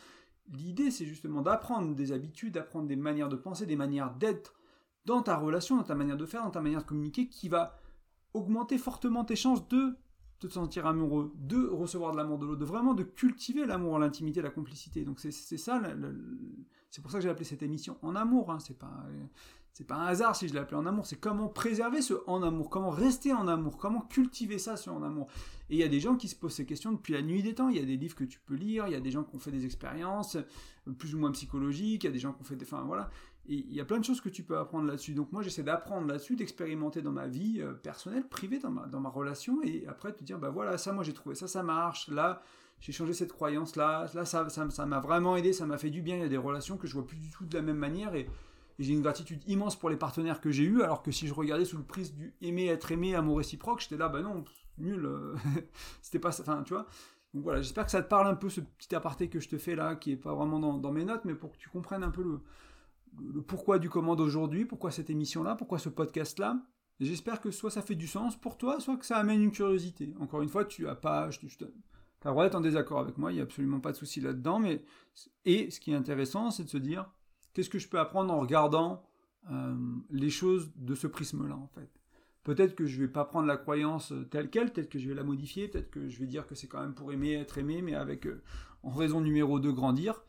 [0.52, 4.54] L'idée, c'est justement d'apprendre des habitudes, d'apprendre des manières de penser, des manières d'être
[5.06, 7.76] dans ta relation, dans ta manière de faire, dans ta manière de communiquer, qui va
[8.34, 9.98] augmenter fortement tes chances de
[10.40, 14.42] te sentir amoureux, de recevoir de l'amour de l'autre, de vraiment de cultiver l'amour, l'intimité,
[14.42, 15.06] la complicité.
[15.06, 15.82] Donc c'est ça
[16.94, 18.52] c'est pour ça que j'ai appelé cette émission En amour.
[18.52, 18.60] Hein.
[18.60, 19.04] C'est pas,
[19.74, 21.08] c'est pas un hasard si je l'ai appelé En amour.
[21.08, 25.02] C'est comment préserver ce En amour, comment rester en amour, comment cultiver ça, ce En
[25.02, 25.28] amour.
[25.72, 27.56] Et il y a des gens qui se posent ces questions depuis la nuit des
[27.56, 27.70] temps.
[27.70, 29.36] Il y a des livres que tu peux lire, il y a des gens qui
[29.36, 30.38] ont fait des expériences
[31.00, 32.66] plus ou moins psychologiques, il y a des gens qui ont fait des.
[32.66, 33.10] Enfin voilà.
[33.48, 35.16] Et il y a plein de choses que tu peux apprendre là-dessus.
[35.16, 39.00] Donc moi j'essaie d'apprendre là-dessus, d'expérimenter dans ma vie euh, personnelle, privée, dans ma, dans
[39.00, 42.08] ma relation, et après te dire, bah voilà, ça moi j'ai trouvé ça, ça marche,
[42.10, 42.44] là
[42.84, 46.02] j'ai changé cette croyance là, là ça ça m'a vraiment aidé, ça m'a fait du
[46.02, 47.78] bien, il y a des relations que je vois plus du tout de la même
[47.78, 48.30] manière et,
[48.80, 51.64] j'ai une gratitude immense pour les partenaires que j'ai eus, alors que si je regardais
[51.64, 54.44] sous le prisme du aimer, être aimé, amour réciproque, j'étais là, bah non,
[54.80, 55.36] nul, euh,
[56.02, 56.88] c'était pas ça, enfin tu vois.
[57.36, 59.60] Donc voilà, j'espère que ça te parle un peu ce petit aparté que je te
[59.60, 62.10] fais là, qui est pas vraiment dans, mes notes, mais pour que tu comprennes un
[62.10, 66.60] peu le, pourquoi du comment d'aujourd'hui, pourquoi cette émission là, pourquoi ce podcast là.
[67.00, 70.16] J'espère que soit ça fait du sens pour toi, soit que ça amène une curiosité.
[70.20, 71.30] Encore une fois, tu as pas,
[72.26, 74.84] D'être en désaccord avec moi, il n'y a absolument pas de souci là-dedans, mais
[75.46, 77.10] et ce qui est intéressant, c'est de se dire
[77.54, 79.04] qu'est-ce que je peux apprendre en regardant
[79.52, 79.76] euh,
[80.10, 81.90] les choses de ce prisme-là, en fait?
[82.44, 85.24] Peut-être que je vais pas prendre la croyance telle qu'elle, peut-être que je vais la
[85.24, 87.96] modifier, peut-être que je vais dire que c'est quand même pour aimer, être aimé, mais
[87.96, 88.42] avec euh,
[88.84, 90.24] en raison numéro 2 grandir.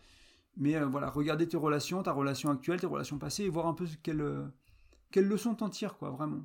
[0.56, 3.74] Mais euh, voilà, regarder tes relations, ta relation actuelle, tes relations passées, et voir un
[3.74, 4.50] peu quelles,
[5.10, 6.44] quelles leçons t'en tires, quoi, vraiment.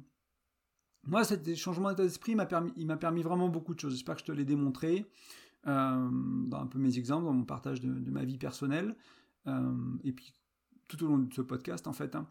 [1.10, 3.93] Moi, cet changement d'état d'esprit m'a permis, il m'a permis vraiment beaucoup de choses.
[3.93, 5.10] J'espère que je te l'ai démontré
[5.65, 6.10] euh,
[6.45, 8.95] dans un peu mes exemples, dans mon partage de, ma vie personnelle,
[9.48, 10.34] euh, et puis
[10.88, 12.15] tout au long de ce podcast en fait.
[12.15, 12.28] Hein.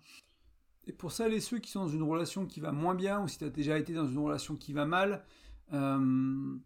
[0.87, 3.27] Et pour celles et ceux qui sont dans une relation qui va moins bien, ou
[3.27, 5.25] si tu as déjà été dans une relation qui va mal,
[5.73, 6.57] euh,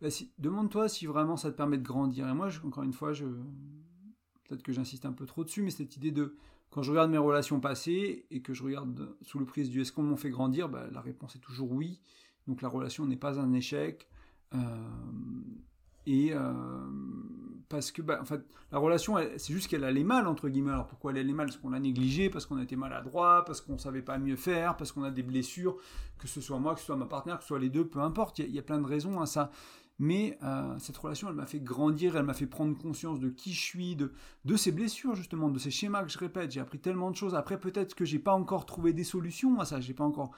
[0.00, 2.26] bah, demande-toi si vraiment ça te permet de grandir.
[2.26, 3.26] Et moi, encore une fois, je,
[4.44, 6.36] peut-être que j'insiste un peu trop dessus, mais cette idée de
[6.70, 9.92] quand je regarde mes relations passées et que je regarde sous le prisme du est-ce
[9.92, 12.00] qu'on m'en fait grandir, bah, la réponse est toujours oui.
[12.46, 14.08] Donc la relation n'est pas un échec.
[14.54, 14.58] Euh,
[16.06, 16.52] et euh,
[17.68, 18.40] parce que, bah, en fait,
[18.72, 20.72] la relation, c'est juste qu'elle allait mal, entre guillemets.
[20.72, 21.46] Alors pourquoi elle allait mal?
[21.46, 24.36] Parce qu'on l'a négligée, parce qu'on a été maladroit, parce qu'on ne savait pas mieux
[24.36, 25.76] faire, parce qu'on a des blessures,
[26.18, 28.00] que ce soit moi, que ce soit ma partenaire, que ce soit les deux, peu
[28.00, 28.38] importe.
[28.38, 29.50] Il y, a plein de raisons à ça
[30.00, 33.52] mais euh, cette relation, elle m'a fait grandir, elle m'a fait prendre conscience de qui
[33.52, 34.12] je suis, de,
[34.46, 36.52] de ces blessures justement, de ces schémas que je répète.
[36.52, 37.34] J'ai appris tellement de choses.
[37.34, 39.78] Après, peut-être que j'ai pas encore trouvé des solutions à ça.
[39.78, 40.30] J'ai pas encore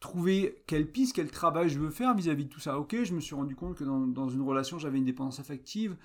[0.00, 2.78] trouvé quelle piste, quel travail je veux faire vis-à-vis de tout ça.
[2.78, 5.98] Ok, je me suis rendu compte que dans, une relation, j'avais une dépendance affective.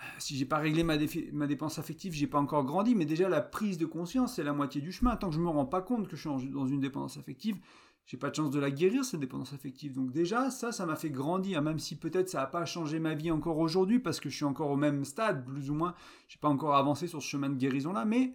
[0.00, 2.96] Euh, si j'ai pas réglé ma, dépendance affective, j'ai pas encore grandi.
[2.96, 5.14] Mais déjà, la prise de conscience, c'est la moitié du chemin.
[5.14, 7.60] Tant que je me rends pas compte que je suis dans une dépendance affective,
[8.06, 9.92] j'ai pas de chance de la guérir, cette dépendance affective.
[9.92, 13.14] Donc déjà, ça, ça m'a fait grandir, même si peut-être ça n'a pas changé ma
[13.14, 15.94] vie encore aujourd'hui, parce que je suis encore au même stade, plus ou moins.
[16.28, 18.34] J'ai pas encore avancé sur ce chemin de guérison-là, mais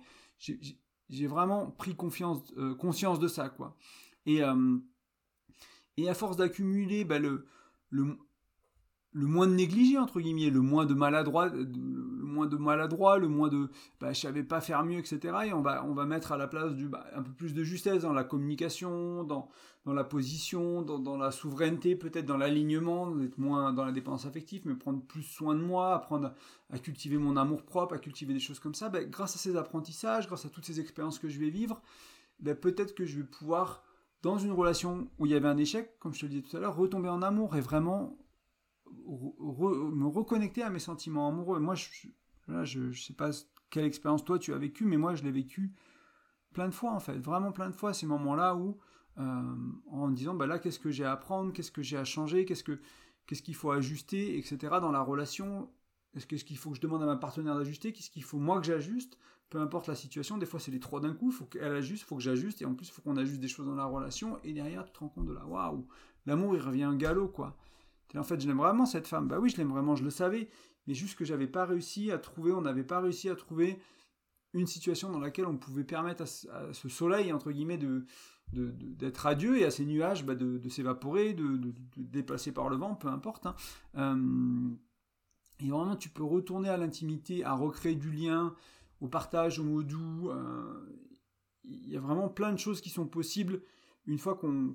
[1.09, 3.75] j'ai vraiment pris euh, conscience de ça, quoi.
[4.25, 4.77] Et, euh,
[6.07, 7.45] à force d'accumuler bah, le,
[9.17, 13.27] le moins de négligé entre guillemets, le moins de maladroit, le moins de maladroit, le
[13.27, 15.19] moins de bah, savais pas faire mieux, etc.
[15.47, 17.63] Et on va on va mettre à la place du bah, un peu plus de
[17.63, 19.49] justesse dans la communication, dans
[19.85, 24.25] dans la position, dans, dans la souveraineté, peut-être dans l'alignement, d'être moins dans la dépendance
[24.25, 26.33] affective, mais prendre plus soin de moi, apprendre
[26.69, 28.89] à, cultiver mon amour propre, à cultiver des choses comme ça.
[28.89, 31.81] Bah, grâce à ces apprentissages, grâce à toutes ces expériences que je vais vivre,
[32.43, 33.81] peut-être que je vais pouvoir
[34.21, 36.57] dans une relation où il y avait un échec, comme je te le disais tout
[36.57, 38.17] à l'heure, retomber en amour et vraiment
[39.07, 41.59] me reconnecter à mes sentiments amoureux.
[41.59, 43.31] Moi, je, ne sais pas
[43.69, 45.73] quelle expérience toi tu as vécu, mais moi je l'ai vécu
[46.53, 48.77] plein de fois en fait, vraiment plein de fois ces moments-là où
[49.17, 52.63] en disant bah là qu'est-ce que j'ai à apprendre, qu'est-ce que j'ai à changer, qu'est-ce
[52.63, 52.79] que
[53.25, 54.57] qu'est-ce qu'il faut ajuster, etc.
[54.81, 55.69] dans la relation.
[56.15, 57.93] Est-ce qu'il faut que je demande à ma partenaire d'ajuster?
[57.93, 59.19] Qu'est-ce qu'il faut moi que j'ajuste?
[59.49, 62.03] Peu importe la situation, des fois c'est les trois d'un coup, il faut qu'elle ajuste,
[62.03, 63.85] il faut que j'ajuste, et en plus il faut qu'on ajuste des choses dans la
[63.85, 65.87] relation, et derrière tu te rends compte de la waouh,
[66.25, 67.55] l'amour il revient galop quoi.
[68.15, 69.27] En fait, je l'aime vraiment cette femme.
[69.27, 70.49] Bah oui, je l'aime vraiment, je le savais,
[70.87, 73.79] mais juste que j'avais pas réussi à trouver, on n'avait pas réussi à trouver
[74.53, 78.05] une situation dans laquelle on pouvait permettre à, ce soleil entre guillemets de
[78.53, 82.95] d'être radieux et à ces nuages bah, de, s'évaporer, de, de, déplacer par le vent,
[82.95, 83.45] peu importe.
[83.45, 83.55] Hein.
[83.97, 84.69] Euh,
[85.59, 88.55] et vraiment, tu peux retourner à l'intimité, à recréer du lien,
[89.01, 90.29] au partage, au mot doux.
[90.29, 91.03] Euh,
[91.65, 93.61] il y a vraiment plein de choses qui sont possibles
[94.07, 94.73] une fois qu'on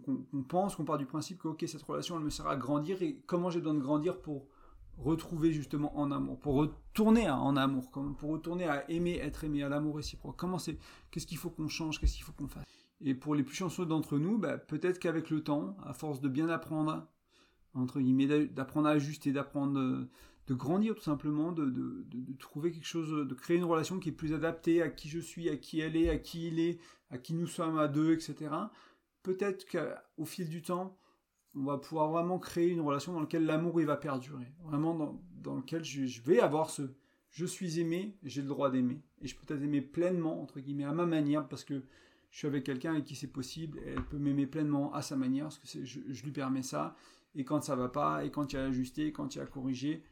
[0.48, 3.50] pense, qu'on part du principe que cette relation, elle me sert à grandir et comment
[3.50, 4.46] j'ai besoin de grandir pour
[4.98, 9.70] retrouver justement en amour, pour retourner en amour, pour retourner à aimer, être aimé, à
[9.70, 10.36] l'amour réciproque.
[10.36, 10.78] Comment c'est,
[11.10, 12.64] qu'est-ce qu'il faut qu'on change, qu'est-ce qu'il faut qu'on fasse?
[13.00, 16.28] Et pour les plus chanceux d'entre nous, bah, peut-être qu'avec le temps, à force de
[16.28, 17.08] bien apprendre,
[17.74, 20.10] entre guillemets, d'apprendre à ajuster, d'apprendre euh,
[20.46, 21.72] de grandir tout simplement, de,
[22.38, 25.48] trouver quelque chose, de créer une relation qui est plus adaptée à qui je suis,
[25.48, 26.78] à qui elle est, à qui il est,
[27.10, 28.50] à qui nous sommes à deux, etc.
[29.22, 30.98] Peut-être qu'au fil du temps,
[31.54, 35.56] on va pouvoir vraiment créer une relation dans laquelle l'amour va perdurer, vraiment dans, dans
[35.56, 36.82] lequel je, vais avoir ce
[37.30, 40.84] je suis aimé, j'ai le droit d'aimer, et je peux être aimé pleinement entre guillemets
[40.84, 41.82] à ma manière parce que
[42.30, 45.16] je suis avec quelqu'un avec qui c'est possible, et elle peut m'aimer pleinement à sa
[45.16, 46.94] manière parce que je, lui permets ça,
[47.34, 49.46] et quand ça va pas, et quand il y a ajusté, quand il y a
[49.46, 50.02] corrigé,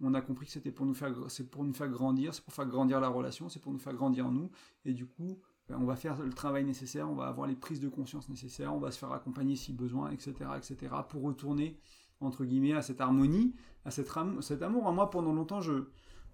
[0.00, 2.54] on a compris que c'était pour nous faire, c'est pour nous faire grandir, c'est pour
[2.54, 4.50] faire grandir la relation, c'est pour nous faire grandir nous,
[4.84, 7.88] et du coup, on va faire le travail nécessaire, on va avoir les prises de
[7.88, 11.78] conscience nécessaires, on va se faire accompagner si besoin, etc., etc., pour retourner
[12.20, 13.54] entre guillemets à cette harmonie,
[13.84, 14.42] à cet, amour.
[14.62, 14.92] Amour.
[14.92, 15.84] Moi, pendant longtemps, je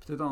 [0.01, 0.25] peut-être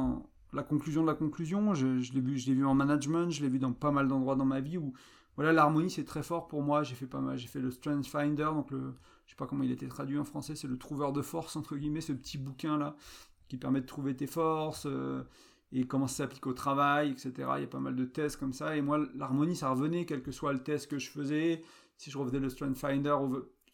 [0.52, 3.48] la conclusion de la conclusion, je, l'ai vu, je l'ai vu en management, je l'ai
[3.48, 4.92] vu dans pas mal d'endroits dans ma vie où
[5.36, 6.82] voilà l'harmonie c'est très fort pour moi.
[6.82, 8.94] J'ai fait pas mal, j'ai fait le Strength Finder, donc le
[9.32, 11.76] je sais pas comment il était traduit en français, c'est le trouveur de force, entre
[11.76, 12.96] guillemets, ce petit bouquin là,
[13.48, 15.22] qui permet de trouver tes forces, euh,
[15.72, 17.32] et comment ça s'applique au travail, etc.
[17.56, 20.22] Il y a pas mal de tests comme ça, et moi, l'harmonie, ça revenait, quel
[20.22, 21.62] que soit le test que je faisais,
[21.96, 23.16] si je revenais le Strength Finder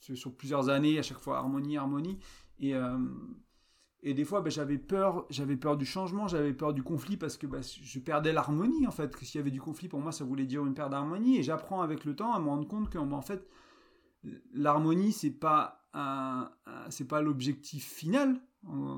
[0.00, 2.18] sur plusieurs années, à chaque fois harmonie, harmonie,
[2.60, 2.74] et...
[2.74, 2.98] Euh,
[4.04, 7.36] et des fois, ben, j'avais peur, j'avais peur du changement, j'avais peur du conflit parce
[7.36, 9.12] que ben, je perdais l'harmonie en fait.
[9.16, 11.38] S'il y avait du conflit, pour moi, ça voulait dire une perte d'harmonie.
[11.38, 13.44] Et j'apprends avec le temps à me rendre compte qu'en en fait,
[14.52, 15.74] l'harmonie c'est pas
[16.90, 18.40] c'est pas l'objectif final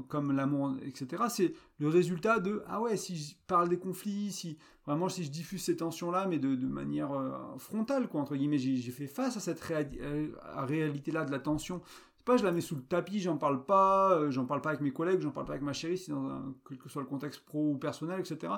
[0.08, 4.58] comme l'amour etc c'est le résultat de ah ouais si je parle des conflits si
[4.86, 8.58] vraiment si je diffuse ces tensions là mais de, manière euh, frontale quoi entre guillemets
[8.58, 11.80] j'ai fait face à cette euh, réalité là de la tension.
[12.16, 14.70] C'est pas je la mets sous le tapis j'en parle pas euh, j'en parle pas
[14.70, 17.02] avec mes collègues j'en parle pas avec ma chérie si dans un, quel que soit
[17.02, 18.52] le contexte pro ou personnel etc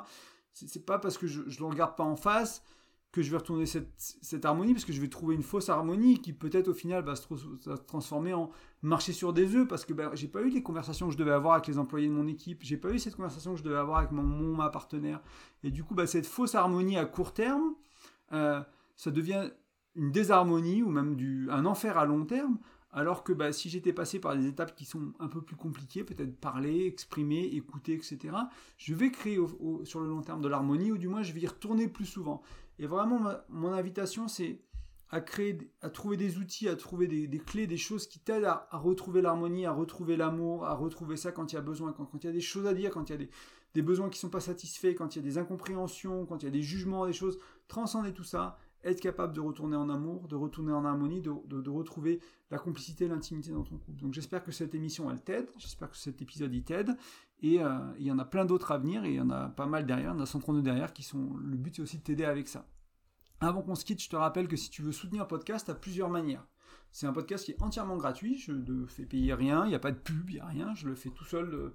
[0.52, 2.62] c'est pas parce que je, je le regarde pas en face
[3.12, 6.18] que je vais retourner cette, cette, harmonie, parce que je vais trouver une fausse harmonie
[6.18, 7.26] qui peut-être au final va se,
[7.86, 11.12] transformer en marcher sur des œufs, parce que ben, j'ai pas eu les conversations que
[11.12, 13.58] je devais avoir avec les employés de mon équipe, j'ai pas eu cette conversation que
[13.58, 15.20] je devais avoir avec mon, mon ma partenaire.
[15.62, 17.74] Et du coup, ben, cette fausse harmonie à court terme,
[18.32, 18.62] euh,
[18.96, 19.50] ça devient
[19.94, 22.58] une désharmonie ou même du, un enfer à long terme,
[22.92, 26.04] alors que bah, si j'étais passé par des étapes qui sont un peu plus compliquées,
[26.04, 28.36] peut-être parler, exprimer, écouter, etc.,
[28.76, 29.38] je vais créer
[29.84, 32.42] sur le long terme de l'harmonie, ou du moins je vais y retourner plus souvent.
[32.78, 34.60] Et vraiment, mon invitation, c'est
[35.10, 38.66] à créer, à trouver des outils, à trouver des, clés, des choses qui t'aident à,
[38.72, 42.24] retrouver l'harmonie, à retrouver l'amour, à retrouver ça quand il y a besoin, quand, il
[42.24, 43.28] y a des choses à dire, quand il y a
[43.74, 46.46] des, besoins qui ne sont pas satisfaits, quand il y a des incompréhensions, quand il
[46.46, 50.26] y a des jugements, des choses, transcender tout ça être capable de retourner en amour,
[50.28, 54.00] de retourner en harmonie, de, retrouver la complicité, l'intimité dans ton couple.
[54.00, 56.96] Donc j'espère que cette émission, elle t'aide, j'espère que cet épisode, il t'aide,
[57.42, 59.48] et euh, il y en a plein d'autres à venir, et il y en a
[59.48, 61.98] pas mal derrière, il y en a 132 derrière, qui sont, le but c'est aussi
[61.98, 62.66] de t'aider avec ça.
[63.40, 65.74] Avant qu'on se quitte, je te rappelle que si tu veux soutenir un podcast, as
[65.74, 66.46] plusieurs manières.
[66.92, 69.80] C'est un podcast qui est entièrement gratuit, je ne fais payer rien, il n'y a
[69.80, 71.72] pas de pub, il n'y a rien, je le fais tout seul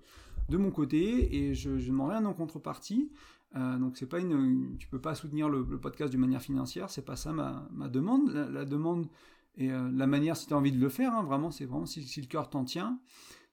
[0.48, 3.12] de, mon côté, et je ne demande rien en contrepartie.
[3.56, 7.06] Euh, donc c'est pas une, tu peux pas soutenir le, podcast d'une manière financière, c'est
[7.06, 8.30] pas ça ma, demande.
[8.30, 9.08] La, demande
[9.56, 11.86] et euh, la manière si tu as envie de le faire, hein, vraiment c'est vraiment
[11.86, 13.00] si, le cœur t'en tient,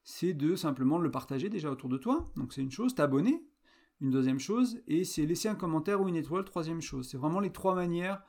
[0.05, 2.23] c'est de simplement le partager déjà autour de toi.
[2.37, 3.43] Donc c'est une chose, t'abonner,
[3.99, 7.09] une deuxième chose, et c'est laisser un commentaire ou une étoile, troisième chose.
[7.09, 8.23] C'est vraiment les trois manières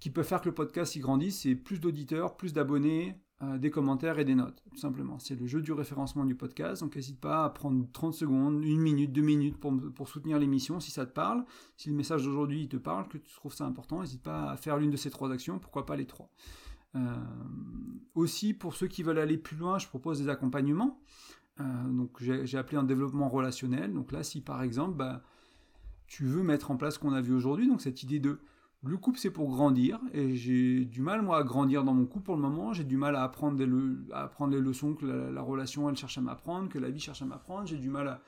[0.00, 3.70] qui peuvent faire que le podcast y grandisse, c'est plus d'auditeurs, plus d'abonnés, euh, des
[3.70, 5.18] commentaires et des notes, tout simplement.
[5.18, 8.80] C'est le jeu du référencement du podcast, donc n'hésite pas à prendre 30 secondes, une
[8.80, 11.44] minute, deux minutes pour, pour soutenir l'émission si ça te parle.
[11.76, 14.78] Si le message d'aujourd'hui te parle, que tu trouves ça important, n'hésite pas à faire
[14.78, 16.30] l'une de ces trois actions, pourquoi pas les trois?
[16.96, 17.14] Euh,
[18.14, 21.00] aussi, pour ceux qui veulent aller plus loin, je propose des accompagnements.
[21.60, 23.92] Euh, donc j'ai appelé un développement relationnel.
[23.92, 25.22] Donc là, si par exemple, bah,
[26.06, 28.40] tu veux mettre en place ce qu'on a vu aujourd'hui, donc cette idée de
[28.82, 32.24] Le couple, c'est pour grandir, et j'ai du mal, moi, à grandir dans mon couple
[32.24, 32.72] pour le moment.
[32.72, 33.62] J'ai du mal à apprendre,
[34.12, 37.20] à apprendre les leçons que la, relation, elle cherche à m'apprendre, que la vie cherche
[37.20, 37.66] à m'apprendre.
[37.66, 38.22] J'ai du mal à,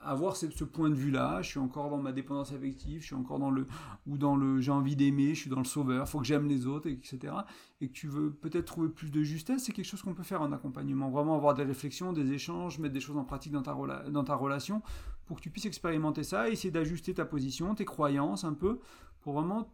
[0.00, 1.42] avoir ce, point de vue-là.
[1.42, 3.66] Je suis encore dans ma dépendance affective, je suis encore dans le
[4.06, 6.66] ou dans le j'ai envie d'aimer, je suis dans le sauveur, faut que j'aime les
[6.66, 7.34] autres, etc.
[7.80, 10.42] Et que tu veux peut-être trouver plus de justesse, c'est quelque chose qu'on peut faire
[10.42, 11.10] en accompagnement.
[11.10, 13.74] Vraiment avoir des réflexions, des échanges, mettre des choses en pratique dans ta,
[14.10, 14.82] dans ta relation
[15.26, 18.78] pour que tu puisses expérimenter ça, essayer d'ajuster ta position, tes croyances un peu,
[19.20, 19.72] pour vraiment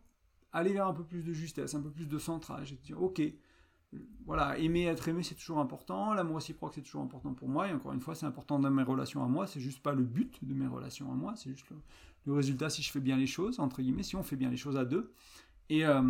[0.53, 3.03] aller vers un peu plus de justesse, un peu plus de centrage et te dire
[3.03, 3.23] ok
[4.25, 6.15] voilà, aimer, être aimé, c'est toujours important.
[6.15, 7.69] L'amour réciproque, c'est toujours important pour moi.
[7.69, 9.47] Et encore une fois, c'est important dans mes relations à moi.
[9.47, 11.35] C'est juste pas le but de mes relations à moi.
[11.37, 11.67] C'est juste
[12.25, 14.57] le, résultat si je fais bien les choses, entre guillemets, si on fait bien les
[14.57, 15.13] choses à deux.
[15.69, 16.03] Et, euh,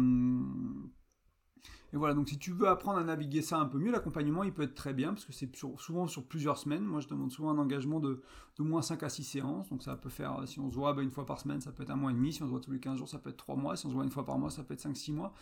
[1.95, 4.53] et voilà, donc si tu veux apprendre à naviguer ça un peu mieux, l'accompagnement, il
[4.53, 6.85] peut être très bien, parce que c'est souvent sur plusieurs semaines.
[6.85, 8.23] Moi, je demande souvent un engagement de,
[8.59, 9.71] de moins 5 à 6 séances.
[9.71, 11.83] Donc ça peut faire, si on se voit ben, une fois par semaine, ça peut
[11.83, 12.33] être un mois et demi.
[12.33, 13.75] Si on se voit tous les 15 jours, ça peut être 3 mois.
[13.75, 15.33] Si on se voit une fois par mois, ça peut être 5-6 mois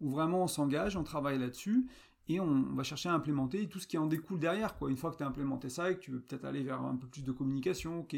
[0.00, 1.86] où vraiment on s'engage, on travaille là-dessus
[2.28, 4.76] et on va chercher à implémenter tout ce qui en découle derrière.
[4.76, 4.90] Quoi.
[4.90, 6.96] Une fois que tu as implémenté ça et que tu veux peut-être aller vers un
[6.96, 8.16] peu plus de communication, ok,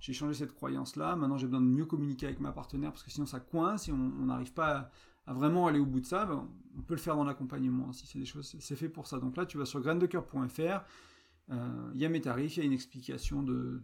[0.00, 3.10] j'ai changé cette croyance-là, maintenant j'ai besoin de mieux communiquer avec ma partenaire parce que
[3.10, 4.90] sinon ça coince et on n'arrive pas
[5.26, 8.06] à, vraiment aller au bout de ça, ben, on peut le faire dans l'accompagnement si
[8.06, 9.18] c'est des choses, c'est fait pour ça.
[9.18, 10.84] Donc là, tu vas sur graindecoeur.fr
[11.50, 13.82] euh, il y a mes tarifs, il y a une explication de,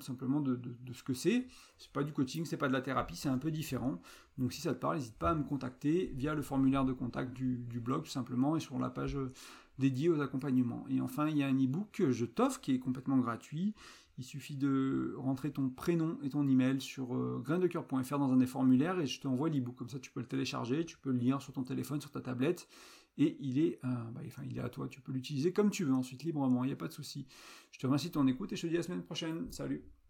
[0.00, 0.60] simplement de,
[0.92, 1.46] ce que c'est.
[1.78, 4.00] C'est pas du coaching, c'est pas de la thérapie, c'est un peu différent.
[4.38, 7.32] Donc si ça te parle, n'hésite pas à me contacter via le formulaire de contact
[7.32, 9.32] du, blog tout simplement et sur la page euh,
[9.78, 10.84] dédiée aux accompagnements.
[10.90, 13.74] Et enfin, il y a un e-book que je t'offre qui est complètement gratuit.
[14.18, 18.46] Il suffit de rentrer ton prénom et ton email sur euh, graindecoeur.fr dans un des
[18.46, 19.76] formulaires et je t'envoie l'e-book.
[19.76, 22.20] Comme ça, tu peux le télécharger, tu peux le lire sur ton téléphone, sur ta
[22.20, 22.68] tablette
[23.18, 24.88] et il est, bah, enfin, il est à toi.
[24.88, 27.26] Tu peux l'utiliser comme tu veux ensuite librement, il n'y a pas de souci.
[27.70, 29.50] Je te remercie de ton écoute et je te dis à la semaine prochaine.
[29.52, 29.90] Salut